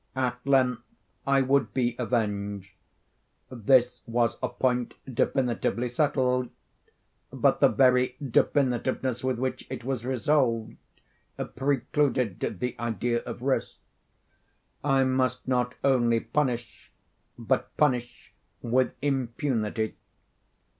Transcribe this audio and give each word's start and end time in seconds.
At 0.15 0.39
length 0.47 0.81
I 1.27 1.43
would 1.43 1.75
be 1.75 1.95
avenged; 1.99 2.71
this 3.51 4.01
was 4.07 4.35
a 4.41 4.49
point 4.49 4.95
definitively 5.05 5.89
settled—but 5.89 7.59
the 7.59 7.67
very 7.67 8.15
definitiveness 8.19 9.23
with 9.23 9.37
which 9.37 9.67
it 9.69 9.83
was 9.83 10.03
resolved, 10.03 10.75
precluded 11.55 12.39
the 12.59 12.75
idea 12.79 13.21
of 13.27 13.43
risk. 13.43 13.75
I 14.83 15.03
must 15.03 15.47
not 15.47 15.75
only 15.83 16.19
punish, 16.19 16.89
but 17.37 17.77
punish 17.77 18.33
with 18.63 18.95
impunity. 19.03 19.97